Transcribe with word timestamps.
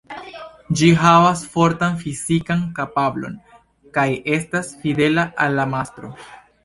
Ĝi 0.79 0.87
havas 1.01 1.43
fortan 1.55 1.99
fizikan 1.99 2.63
kapablon 2.79 3.35
kaj 3.99 4.07
estas 4.39 4.73
fidela 4.83 5.27
al 5.47 5.59
la 5.61 5.69
mastro. 5.77 6.11